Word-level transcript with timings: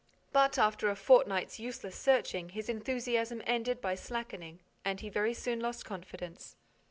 But, 0.33 0.57
after 0.57 0.89
a 0.89 0.95
fortnight's 0.95 1.59
useless 1.59 1.95
searching, 1.95 2.49
his 2.49 2.69
enthusiasm 2.69 3.43
ended 3.45 3.79
by 3.81 3.93
slackening 3.93 4.61
and 4.83 4.99
he 4.99 5.09
very 5.09 5.35
soon 5.35 5.59
lost 5.59 5.85
confidence. 5.85 6.55